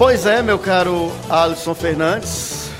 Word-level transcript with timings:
Pois 0.00 0.24
é, 0.24 0.40
meu 0.40 0.58
caro 0.58 1.12
Alisson 1.28 1.74
Fernandes, 1.74 2.70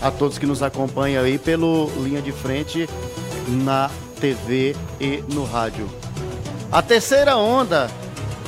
a 0.00 0.10
todos 0.10 0.38
que 0.38 0.46
nos 0.46 0.62
acompanham 0.62 1.22
aí 1.22 1.38
pelo 1.38 1.90
Linha 2.02 2.22
de 2.22 2.32
Frente 2.32 2.88
na 3.46 3.90
TV 4.18 4.74
e 4.98 5.22
no 5.28 5.44
rádio. 5.44 5.86
A 6.72 6.80
terceira 6.80 7.36
onda 7.36 7.90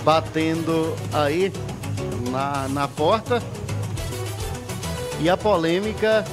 batendo 0.03 0.97
aí 1.13 1.53
na, 2.31 2.69
na 2.69 2.89
porta 2.89 3.43
e 5.21 5.29
a 5.29 5.37
polêmica 5.37 6.25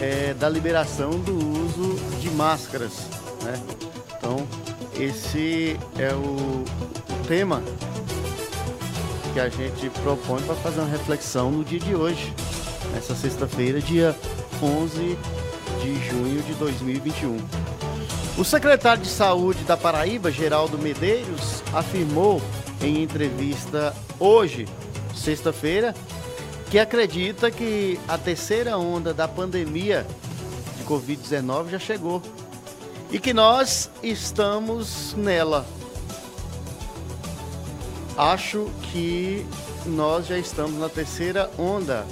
é, 0.00 0.34
da 0.34 0.48
liberação 0.48 1.10
do 1.10 1.34
uso 1.36 1.96
de 2.20 2.30
máscaras. 2.30 2.92
Né? 3.42 3.60
Então, 4.16 4.46
esse 4.94 5.76
é 5.98 6.14
o, 6.14 6.62
o 6.62 7.26
tema 7.26 7.60
que 9.38 9.40
a 9.40 9.48
gente 9.48 9.88
propõe 10.00 10.42
para 10.42 10.56
fazer 10.56 10.80
uma 10.80 10.88
reflexão 10.88 11.52
no 11.52 11.64
dia 11.64 11.78
de 11.78 11.94
hoje, 11.94 12.34
nessa 12.92 13.14
sexta-feira, 13.14 13.80
dia 13.80 14.16
11 14.60 15.16
de 15.80 16.08
junho 16.08 16.42
de 16.42 16.54
2021. 16.54 17.36
O 18.36 18.44
secretário 18.44 19.00
de 19.00 19.08
Saúde 19.08 19.62
da 19.62 19.76
Paraíba, 19.76 20.32
Geraldo 20.32 20.76
Medeiros, 20.76 21.62
afirmou 21.72 22.42
em 22.82 23.00
entrevista 23.04 23.94
hoje, 24.18 24.66
sexta-feira, 25.14 25.94
que 26.68 26.76
acredita 26.76 27.48
que 27.48 28.00
a 28.08 28.18
terceira 28.18 28.76
onda 28.76 29.14
da 29.14 29.28
pandemia 29.28 30.04
de 30.76 30.82
Covid-19 30.82 31.70
já 31.70 31.78
chegou 31.78 32.20
e 33.08 33.20
que 33.20 33.32
nós 33.32 33.88
estamos 34.02 35.14
nela. 35.14 35.64
Acho 38.18 38.68
que 38.90 39.46
nós 39.86 40.26
já 40.26 40.36
estamos 40.36 40.80
na 40.80 40.88
terceira 40.88 41.48
onda 41.56 42.04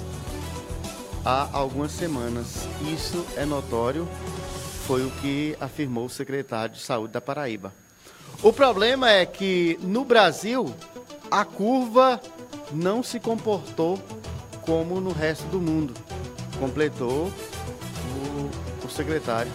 há 1.25 1.49
algumas 1.51 1.91
semanas. 1.91 2.65
Isso 2.93 3.25
é 3.35 3.43
notório, 3.43 4.07
foi 4.85 5.05
o 5.05 5.11
que 5.19 5.57
afirmou 5.59 6.05
o 6.05 6.09
secretário 6.09 6.75
de 6.75 6.79
Saúde 6.79 7.11
da 7.11 7.19
Paraíba. 7.19 7.73
O 8.41 8.53
problema 8.53 9.11
é 9.11 9.25
que 9.25 9.77
no 9.81 10.05
Brasil 10.05 10.73
a 11.29 11.43
curva 11.43 12.21
não 12.71 13.03
se 13.03 13.19
comportou 13.19 14.01
como 14.61 15.01
no 15.01 15.11
resto 15.11 15.45
do 15.47 15.59
mundo, 15.59 15.93
completou 16.57 17.29
o, 18.05 18.85
o 18.85 18.89
secretário. 18.89 19.51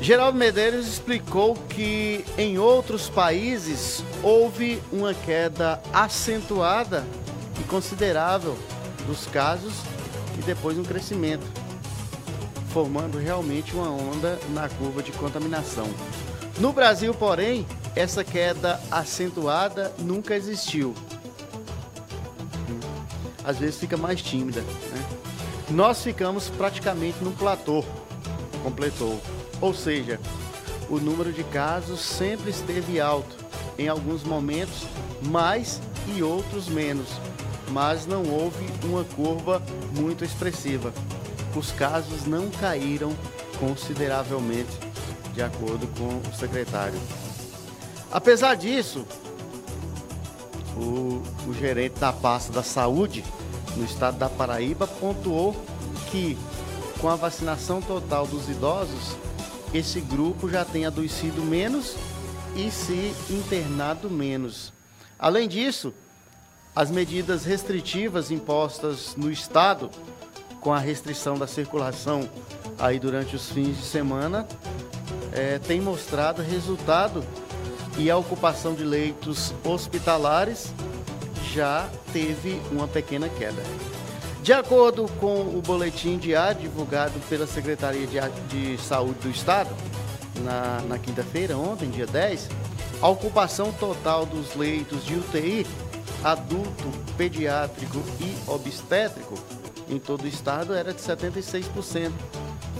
Geraldo 0.00 0.38
Medeiros 0.38 0.86
explicou 0.86 1.54
que 1.54 2.24
em 2.38 2.58
outros 2.58 3.08
países 3.08 4.02
houve 4.22 4.82
uma 4.90 5.12
queda 5.12 5.80
acentuada 5.92 7.04
e 7.60 7.64
considerável 7.64 8.56
dos 9.06 9.26
casos 9.26 9.74
e 10.38 10.42
depois 10.42 10.78
um 10.78 10.84
crescimento, 10.84 11.46
formando 12.72 13.18
realmente 13.18 13.74
uma 13.74 13.90
onda 13.90 14.38
na 14.50 14.68
curva 14.68 15.02
de 15.02 15.12
contaminação. 15.12 15.88
No 16.58 16.72
Brasil, 16.72 17.12
porém, 17.12 17.66
essa 17.94 18.24
queda 18.24 18.80
acentuada 18.90 19.92
nunca 19.98 20.34
existiu 20.34 20.94
às 23.44 23.58
vezes 23.58 23.78
fica 23.78 23.96
mais 23.96 24.22
tímida. 24.22 24.60
Né? 24.60 25.08
Nós 25.70 26.02
ficamos 26.02 26.48
praticamente 26.50 27.22
no 27.22 27.32
platô, 27.32 27.84
completou. 28.62 29.20
Ou 29.60 29.74
seja, 29.74 30.18
o 30.88 30.98
número 30.98 31.32
de 31.32 31.44
casos 31.44 32.00
sempre 32.00 32.50
esteve 32.50 33.00
alto, 33.00 33.36
em 33.78 33.88
alguns 33.88 34.24
momentos 34.24 34.86
mais 35.22 35.80
e 36.14 36.22
outros 36.22 36.68
menos, 36.68 37.08
mas 37.70 38.06
não 38.06 38.24
houve 38.24 38.66
uma 38.84 39.04
curva 39.04 39.62
muito 39.96 40.24
expressiva. 40.24 40.92
Os 41.54 41.70
casos 41.72 42.26
não 42.26 42.50
caíram 42.50 43.12
consideravelmente, 43.58 44.70
de 45.34 45.42
acordo 45.42 45.86
com 45.98 46.28
o 46.28 46.34
secretário. 46.34 46.98
Apesar 48.10 48.56
disso, 48.56 49.06
o, 50.76 51.22
o 51.46 51.54
gerente 51.54 52.00
da 52.00 52.12
pasta 52.12 52.52
da 52.52 52.62
saúde 52.62 53.24
no 53.76 53.84
estado 53.84 54.18
da 54.18 54.28
Paraíba 54.28 54.86
pontuou 54.86 55.54
que 56.10 56.36
com 57.00 57.08
a 57.08 57.16
vacinação 57.16 57.80
total 57.80 58.26
dos 58.26 58.48
idosos, 58.48 59.16
esse 59.72 60.00
grupo 60.00 60.48
já 60.48 60.64
tem 60.64 60.84
adoecido 60.84 61.42
menos 61.42 61.96
e 62.56 62.70
se 62.70 63.14
internado 63.30 64.10
menos. 64.10 64.72
Além 65.18 65.48
disso, 65.48 65.94
as 66.74 66.90
medidas 66.90 67.44
restritivas 67.44 68.30
impostas 68.30 69.14
no 69.16 69.30
estado 69.30 69.90
com 70.60 70.72
a 70.72 70.78
restrição 70.78 71.38
da 71.38 71.46
circulação 71.46 72.28
aí 72.78 72.98
durante 72.98 73.36
os 73.36 73.50
fins 73.50 73.76
de 73.76 73.84
semana 73.84 74.46
é, 75.32 75.58
tem 75.58 75.80
mostrado 75.80 76.42
resultado 76.42 77.24
e 77.96 78.10
a 78.10 78.16
ocupação 78.16 78.74
de 78.74 78.84
leitos 78.84 79.54
hospitalares 79.64 80.72
já 81.52 81.88
teve 82.12 82.60
uma 82.70 82.86
pequena 82.86 83.28
queda. 83.28 83.62
De 84.42 84.52
acordo 84.52 85.06
com 85.20 85.42
o 85.42 85.62
boletim 85.64 86.16
diário 86.16 86.62
divulgado 86.62 87.18
pela 87.28 87.46
Secretaria 87.46 88.06
de, 88.48 88.78
Saúde 88.78 89.18
do 89.20 89.30
Estado, 89.30 89.70
na, 90.36 90.80
na 90.88 90.98
quinta-feira, 90.98 91.56
ontem, 91.58 91.90
dia 91.90 92.06
10, 92.06 92.48
a 93.02 93.08
ocupação 93.08 93.70
total 93.72 94.24
dos 94.24 94.54
leitos 94.54 95.04
de 95.04 95.14
UTI 95.16 95.66
adulto, 96.22 96.90
pediátrico 97.16 97.98
e 98.20 98.50
obstétrico 98.50 99.34
em 99.88 99.98
todo 99.98 100.24
o 100.24 100.28
estado 100.28 100.74
era 100.74 100.92
de 100.92 101.00
76%, 101.00 102.12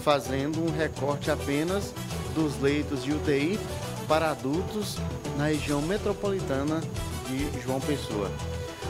fazendo 0.03 0.62
um 0.62 0.71
recorte 0.71 1.31
apenas 1.31 1.92
dos 2.34 2.60
leitos 2.60 3.03
de 3.03 3.12
UTI 3.12 3.59
para 4.06 4.31
adultos 4.31 4.97
na 5.37 5.47
região 5.47 5.82
metropolitana 5.82 6.81
de 7.27 7.62
João 7.62 7.81
Pessoa. 7.81 8.31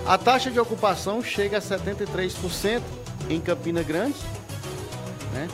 A 0.07 0.17
taxa 0.19 0.51
de 0.51 0.59
ocupação 0.59 1.23
chega 1.23 1.59
a 1.59 1.61
73% 1.61 2.81
em 3.29 3.41
Campina 3.41 3.83
Grande, 3.83 4.17
né? 5.33 5.49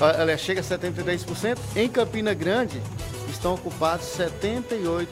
Ela 0.00 0.36
chega 0.36 0.60
a 0.60 0.64
73%. 0.64 1.58
Em 1.74 1.88
Campina 1.88 2.34
Grande 2.34 2.80
estão 3.28 3.54
ocupados 3.54 4.06
78% 4.16 5.08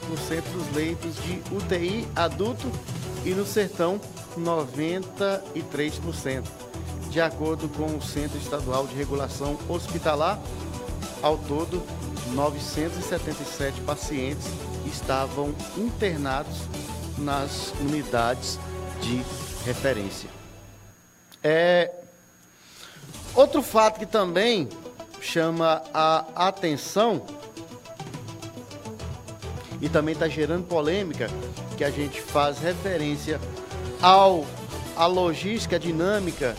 dos 0.53 0.73
leitos 0.75 1.15
de 1.23 1.41
UTI 1.53 2.07
adulto 2.15 2.71
e 3.25 3.31
no 3.31 3.45
Sertão 3.45 3.99
93%. 4.37 6.45
De 7.09 7.19
acordo 7.19 7.67
com 7.69 7.97
o 7.97 8.01
Centro 8.01 8.37
Estadual 8.37 8.85
de 8.85 8.95
Regulação 8.95 9.57
Hospitalar, 9.67 10.39
ao 11.21 11.37
todo 11.37 11.83
977 12.33 13.81
pacientes 13.81 14.47
estavam 14.85 15.53
internados 15.77 16.57
nas 17.19 17.73
unidades 17.79 18.59
de 19.01 19.23
referência. 19.65 20.29
É, 21.43 21.91
outro 23.35 23.61
fato 23.61 23.99
que 23.99 24.05
também 24.05 24.67
chama 25.21 25.83
a 25.93 26.25
atenção 26.47 27.21
e 29.81 29.87
também 29.87 30.13
está 30.13 30.27
gerando 30.27 30.65
polêmica, 30.65 31.29
que 31.77 31.83
a 31.83 31.91
gente 31.91 32.21
faz 32.21 32.59
referência 32.59 33.39
ao 34.01 34.45
a 34.95 35.05
logística 35.05 35.77
a 35.77 35.79
dinâmica 35.79 36.57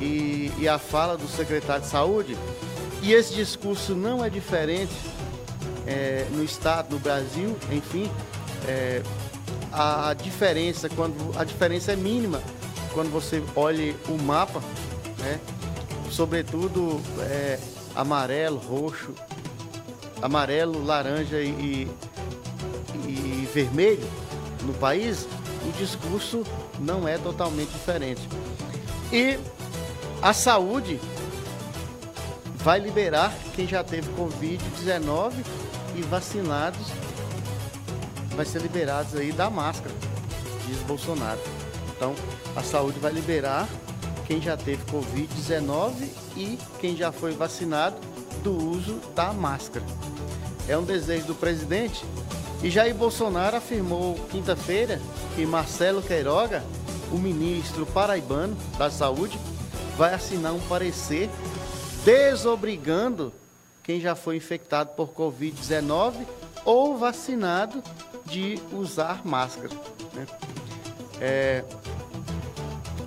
e, 0.00 0.52
e 0.58 0.68
a 0.68 0.78
fala 0.78 1.16
do 1.16 1.26
secretário 1.26 1.82
de 1.82 1.88
saúde, 1.88 2.36
e 3.02 3.12
esse 3.12 3.34
discurso 3.34 3.96
não 3.96 4.24
é 4.24 4.30
diferente 4.30 4.94
é, 5.86 6.26
no 6.30 6.44
Estado, 6.44 6.92
no 6.92 7.00
Brasil, 7.00 7.56
enfim, 7.72 8.08
é, 8.68 9.02
a 9.72 10.14
diferença, 10.14 10.88
quando 10.88 11.38
a 11.38 11.44
diferença 11.44 11.92
é 11.92 11.96
mínima 11.96 12.40
quando 12.92 13.10
você 13.10 13.42
olha 13.54 13.94
o 14.08 14.20
mapa, 14.20 14.60
né? 15.18 15.40
sobretudo 16.10 17.00
é, 17.20 17.58
amarelo, 17.94 18.58
roxo, 18.58 19.14
amarelo, 20.20 20.84
laranja 20.84 21.40
e, 21.40 21.88
e 23.06 23.48
vermelho 23.54 24.06
no 24.62 24.74
país, 24.74 25.26
o 25.66 25.72
discurso 25.78 26.44
não 26.78 27.06
é 27.06 27.16
totalmente 27.16 27.70
diferente. 27.70 28.20
E 29.12 29.38
a 30.20 30.32
saúde 30.32 31.00
vai 32.56 32.78
liberar 32.78 33.32
quem 33.54 33.66
já 33.66 33.82
teve 33.82 34.10
Covid-19 34.12 35.32
e 35.96 36.02
vacinados, 36.02 36.88
vai 38.40 38.46
ser 38.46 38.62
liberados 38.62 39.14
aí 39.16 39.32
da 39.32 39.50
máscara, 39.50 39.94
diz 40.66 40.78
Bolsonaro. 40.84 41.38
Então, 41.94 42.14
a 42.56 42.62
saúde 42.62 42.98
vai 42.98 43.12
liberar 43.12 43.68
quem 44.26 44.40
já 44.40 44.56
teve 44.56 44.82
Covid-19 44.86 46.08
e 46.38 46.58
quem 46.80 46.96
já 46.96 47.12
foi 47.12 47.32
vacinado 47.32 47.96
do 48.42 48.56
uso 48.56 48.98
da 49.14 49.30
máscara. 49.34 49.84
É 50.66 50.78
um 50.78 50.84
desejo 50.84 51.26
do 51.26 51.34
presidente 51.34 52.02
e 52.62 52.70
Jair 52.70 52.94
Bolsonaro 52.94 53.58
afirmou 53.58 54.14
quinta-feira 54.30 54.98
que 55.36 55.44
Marcelo 55.44 56.00
Queiroga 56.00 56.64
o 57.12 57.18
ministro 57.18 57.84
paraibano 57.84 58.56
da 58.78 58.90
Saúde 58.90 59.38
vai 59.98 60.14
assinar 60.14 60.54
um 60.54 60.60
parecer 60.60 61.28
desobrigando 62.06 63.34
quem 63.82 64.00
já 64.00 64.14
foi 64.14 64.36
infectado 64.36 64.92
por 64.96 65.10
Covid-19 65.10 66.14
ou 66.64 66.96
vacinado 66.96 67.82
de 68.30 68.58
usar 68.72 69.20
máscara. 69.24 69.74
Né? 70.14 70.26
É, 71.20 71.64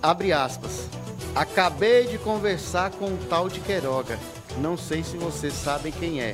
abre 0.02 0.34
aspas. 0.34 0.88
Acabei 1.34 2.06
de 2.06 2.18
conversar 2.20 2.92
com 2.92 3.06
o 3.06 3.18
tal 3.30 3.50
de 3.50 3.60
Queiroga. 3.60 4.20
Não 4.58 4.78
sei 4.78 5.04
se 5.04 5.18
vocês 5.18 5.54
sabem 5.54 5.92
quem 5.92 6.22
é. 6.22 6.34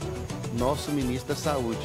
Nosso 0.57 0.91
ministro 0.91 1.33
da 1.33 1.39
Saúde. 1.39 1.79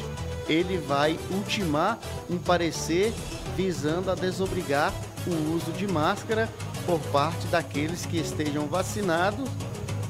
Ele 0.49 0.77
vai 0.77 1.17
ultimar 1.31 1.97
um 2.29 2.37
parecer 2.37 3.13
visando 3.55 4.11
a 4.11 4.15
desobrigar 4.15 4.91
o 5.25 5.55
uso 5.55 5.71
de 5.71 5.87
máscara 5.87 6.49
por 6.85 6.99
parte 7.11 7.47
daqueles 7.47 8.05
que 8.05 8.17
estejam 8.17 8.67
vacinados 8.67 9.49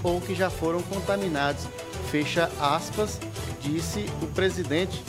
ou 0.03 0.19
que 0.19 0.33
já 0.33 0.49
foram 0.49 0.81
contaminados. 0.83 1.67
Fecha 2.11 2.49
aspas, 2.59 3.19
disse 3.61 4.05
o 4.21 4.27
presidente 4.27 5.03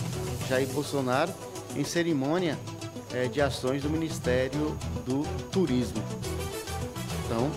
Jair 0.49 0.69
Bolsonaro 0.69 1.33
em 1.76 1.84
cerimônia 1.84 2.58
é, 3.12 3.28
de 3.28 3.40
ações 3.40 3.82
do 3.82 3.90
Ministério 3.90 4.76
do 5.05 5.23
Turismo. 5.50 6.02
Então, 7.25 7.50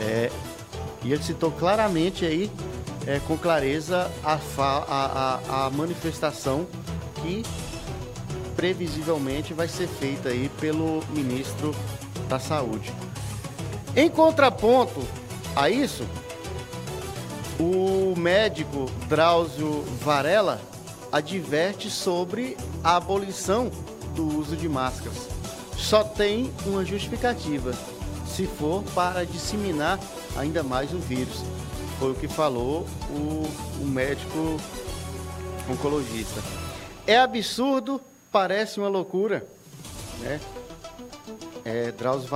é, 0.00 0.30
e 1.04 1.12
ele 1.12 1.22
citou 1.22 1.50
claramente 1.52 2.24
aí, 2.24 2.50
é, 3.06 3.20
com 3.26 3.36
clareza, 3.38 4.10
a, 4.24 4.38
a, 4.58 5.66
a, 5.66 5.70
manifestação 5.70 6.66
que 7.22 7.44
previsivelmente 8.56 9.54
vai 9.54 9.68
ser 9.68 9.86
feita 9.86 10.30
aí 10.30 10.50
pelo 10.60 11.04
ministro 11.10 11.74
da 12.28 12.38
Saúde. 12.38 12.92
Em 13.94 14.10
contraponto 14.10 15.00
a 15.54 15.70
isso, 15.70 16.04
o 17.58 18.14
médico 18.16 18.86
Drauzio 19.08 19.82
Varela 20.02 20.60
adverte 21.16 21.90
sobre 21.90 22.56
a 22.84 22.96
abolição 22.96 23.70
do 24.14 24.38
uso 24.38 24.54
de 24.54 24.68
máscaras. 24.68 25.28
Só 25.76 26.04
tem 26.04 26.52
uma 26.66 26.84
justificativa, 26.84 27.72
se 28.26 28.46
for 28.46 28.82
para 28.94 29.24
disseminar 29.24 29.98
ainda 30.36 30.62
mais 30.62 30.92
o 30.92 30.98
vírus. 30.98 31.42
Foi 31.98 32.12
o 32.12 32.14
que 32.14 32.28
falou 32.28 32.86
o, 33.08 33.48
o 33.80 33.86
médico 33.86 34.60
oncologista. 35.70 36.42
É 37.06 37.18
absurdo, 37.18 37.98
parece 38.30 38.78
uma 38.78 38.88
loucura, 38.88 39.46
né? 40.20 40.38
É, 41.64 41.92
Drauzio 41.92 42.28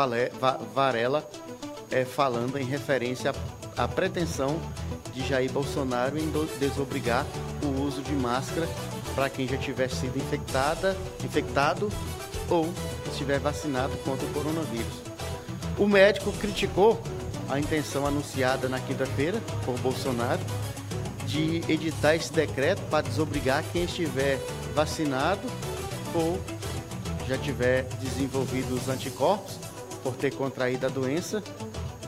Varela 0.75 1.29
é, 1.91 2.05
falando 2.05 2.59
em 2.59 2.65
referência 2.65 3.33
à, 3.77 3.85
à 3.85 3.89
pretensão 3.89 4.59
de 5.13 5.27
Jair 5.27 5.53
Bolsonaro 5.53 6.19
em 6.19 6.33
desobrigar 6.59 7.27
o 7.63 7.83
uso 7.83 8.03
de 8.03 8.13
máscara 8.13 8.69
para 9.15 9.29
quem 9.29 9.47
já 9.47 9.57
tiver 9.57 9.89
sido 9.89 10.17
infectada, 10.17 10.97
infectado 11.25 11.91
ou 12.49 12.69
estiver 13.11 13.39
vacinado 13.39 13.97
contra 13.99 14.27
o 14.27 14.31
coronavírus. 14.31 14.93
O 15.79 15.87
médico 15.87 16.33
criticou 16.33 17.01
a 17.49 17.59
intenção 17.59 18.07
anunciada 18.07 18.69
na 18.69 18.79
quinta-feira 18.79 19.41
por 19.65 19.79
Bolsonaro 19.79 20.41
de 21.27 21.63
editar 21.69 22.15
esse 22.15 22.33
decreto 22.33 22.83
para 22.91 23.07
desobrigar 23.07 23.65
quem 23.73 23.85
estiver 23.85 24.39
vacinado 24.75 25.41
ou 26.15 26.41
já 27.29 27.39
tiver 27.39 27.85
desenvolvido 28.01 28.75
os 28.75 28.89
anticorpos 28.89 29.57
por 30.03 30.15
ter 30.15 30.35
contraído 30.35 30.87
a 30.87 30.89
doença 30.89 31.43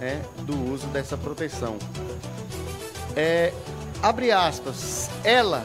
né, 0.00 0.20
do 0.38 0.72
uso 0.72 0.87
dessa 0.88 1.16
proteção. 1.16 1.76
É, 3.14 3.52
abre 4.02 4.32
aspas, 4.32 5.08
ela, 5.22 5.64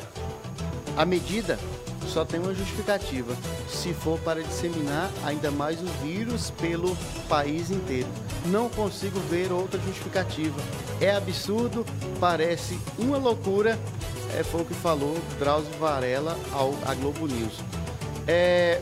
a 0.95 1.03
medida 1.03 1.57
só 2.07 2.23
tem 2.23 2.39
uma 2.39 2.53
justificativa, 2.53 3.35
se 3.67 3.93
for 3.93 4.17
para 4.19 4.41
disseminar 4.41 5.11
ainda 5.25 5.51
mais 5.51 5.81
o 5.81 5.85
vírus 6.03 6.51
pelo 6.51 6.95
país 7.27 7.69
inteiro. 7.69 8.07
Não 8.45 8.69
consigo 8.69 9.19
ver 9.29 9.51
outra 9.51 9.79
justificativa. 9.81 10.55
É 11.01 11.11
absurdo, 11.11 11.85
parece 12.19 12.79
uma 12.97 13.17
loucura, 13.17 13.77
é, 14.37 14.43
foi 14.43 14.61
o 14.61 14.65
que 14.65 14.73
falou 14.73 15.17
Drauzio 15.39 15.71
Varela 15.79 16.37
ao, 16.53 16.73
à 16.85 16.93
Globo 16.93 17.27
News. 17.27 17.53
É, 18.25 18.81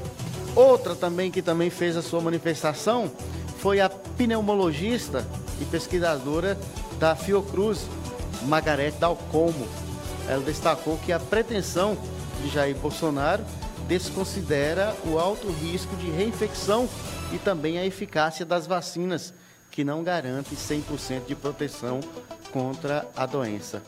outra 0.55 0.95
também 0.95 1.31
que 1.31 1.41
também 1.41 1.69
fez 1.69 1.97
a 1.97 2.01
sua 2.01 2.21
manifestação 2.21 3.11
foi 3.59 3.79
a 3.79 3.89
pneumologista 3.89 5.25
e 5.59 5.65
pesquisadora 5.65 6.57
da 6.99 7.15
Fiocruz, 7.15 7.81
Margarete 8.45 8.97
Dalcomo. 8.97 9.67
Ela 10.27 10.43
destacou 10.43 10.97
que 10.97 11.11
a 11.11 11.19
pretensão 11.19 11.97
de 12.41 12.49
Jair 12.49 12.75
Bolsonaro 12.75 13.43
desconsidera 13.87 14.95
o 15.05 15.19
alto 15.19 15.49
risco 15.49 15.95
de 15.97 16.09
reinfecção 16.09 16.89
e 17.31 17.37
também 17.37 17.77
a 17.77 17.85
eficácia 17.85 18.45
das 18.45 18.65
vacinas, 18.65 19.33
que 19.69 19.83
não 19.83 20.03
garante 20.03 20.55
100% 20.55 21.25
de 21.27 21.35
proteção 21.35 21.99
contra 22.51 23.07
a 23.15 23.25
doença. 23.25 23.83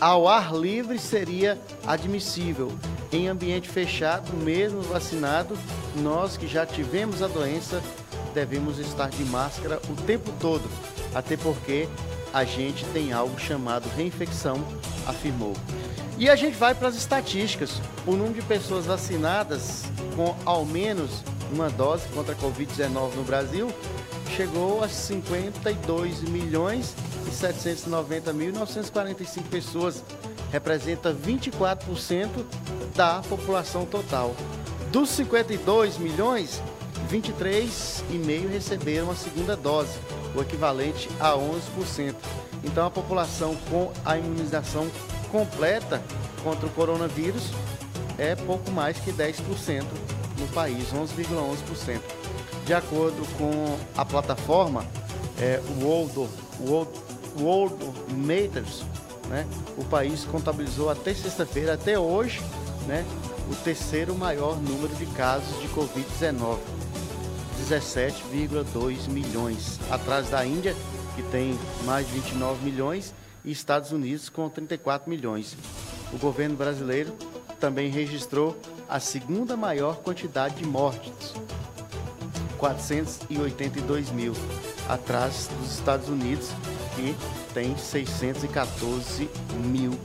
Ao 0.00 0.26
ar 0.26 0.54
livre 0.54 0.98
seria 0.98 1.58
admissível. 1.86 2.72
Em 3.12 3.28
ambiente 3.28 3.68
fechado, 3.68 4.32
mesmo 4.32 4.80
vacinado, 4.82 5.56
nós 5.96 6.36
que 6.36 6.48
já 6.48 6.64
tivemos 6.64 7.22
a 7.22 7.28
doença 7.28 7.82
devemos 8.32 8.78
estar 8.78 9.10
de 9.10 9.24
máscara 9.24 9.80
o 9.88 9.94
tempo 10.02 10.32
todo, 10.40 10.68
até 11.14 11.36
porque 11.36 11.88
a 12.32 12.44
gente 12.44 12.84
tem 12.86 13.12
algo 13.12 13.38
chamado 13.38 13.88
reinfecção, 13.96 14.64
afirmou. 15.06 15.54
E 16.18 16.28
a 16.28 16.36
gente 16.36 16.56
vai 16.56 16.74
para 16.74 16.88
as 16.88 16.94
estatísticas. 16.94 17.80
O 18.06 18.12
número 18.12 18.34
de 18.34 18.42
pessoas 18.42 18.86
vacinadas 18.86 19.84
com 20.14 20.34
ao 20.44 20.64
menos 20.64 21.22
uma 21.52 21.68
dose 21.68 22.06
contra 22.08 22.34
a 22.34 22.36
Covid-19 22.36 23.14
no 23.14 23.24
Brasil 23.24 23.68
chegou 24.36 24.82
a 24.82 24.88
52 24.88 26.22
milhões 26.22 26.94
e 27.26 27.30
790 27.30 28.32
mil 28.32 28.52
945 28.52 29.48
pessoas. 29.48 30.02
Representa 30.50 31.14
24% 31.14 32.28
da 32.94 33.22
população 33.22 33.86
total. 33.86 34.34
Dos 34.90 35.08
52 35.10 35.96
milhões, 35.96 36.62
23,5 37.10 38.50
receberam 38.50 39.10
a 39.10 39.14
segunda 39.14 39.56
dose, 39.56 39.98
o 40.34 40.40
equivalente 40.40 41.08
a 41.20 41.32
11%. 41.32 42.14
Então 42.64 42.86
a 42.86 42.90
população 42.90 43.56
com 43.70 43.92
a 44.04 44.16
imunização 44.16 44.88
completa 45.30 46.02
contra 46.42 46.66
o 46.66 46.70
coronavírus 46.70 47.50
é 48.18 48.34
pouco 48.34 48.70
mais 48.70 48.98
que 48.98 49.12
10% 49.12 49.84
no 50.38 50.46
país, 50.48 50.88
11,11%. 50.92 52.00
De 52.64 52.74
acordo 52.74 53.26
com 53.36 53.76
a 53.96 54.04
plataforma 54.04 54.86
é, 55.38 55.60
World 55.80 56.28
Matters, 58.14 58.84
né, 59.28 59.46
o 59.76 59.84
país 59.84 60.24
contabilizou 60.24 60.90
até 60.90 61.14
sexta-feira, 61.14 61.74
até 61.74 61.98
hoje, 61.98 62.40
né, 62.86 63.04
o 63.50 63.54
terceiro 63.56 64.14
maior 64.14 64.56
número 64.56 64.94
de 64.94 65.06
casos 65.06 65.60
de 65.60 65.68
Covid-19. 65.68 66.58
17,2 67.72 69.08
milhões, 69.08 69.80
atrás 69.90 70.28
da 70.28 70.44
Índia, 70.44 70.76
que 71.16 71.22
tem 71.22 71.58
mais 71.86 72.06
de 72.06 72.12
29 72.12 72.62
milhões, 72.62 73.14
e 73.42 73.50
Estados 73.50 73.92
Unidos 73.92 74.28
com 74.28 74.46
34 74.46 75.08
milhões. 75.08 75.56
O 76.12 76.18
governo 76.18 76.54
brasileiro 76.54 77.16
também 77.58 77.90
registrou 77.90 78.60
a 78.86 79.00
segunda 79.00 79.56
maior 79.56 79.96
quantidade 79.96 80.56
de 80.56 80.66
mortes, 80.66 81.32
482 82.58 84.10
mil, 84.10 84.34
atrás 84.86 85.48
dos 85.58 85.72
Estados 85.72 86.10
Unidos, 86.10 86.50
que 86.94 87.16
tem 87.54 87.74
614 87.74 89.30
mil, 89.64 89.98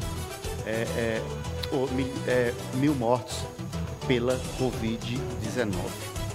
é, 0.65 0.87
é, 0.95 1.21
mil, 1.91 2.13
é, 2.27 2.53
mil 2.75 2.95
mortos 2.95 3.35
pela 4.07 4.39
Covid-19. 4.57 6.06